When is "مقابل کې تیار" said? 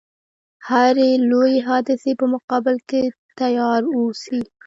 2.33-3.81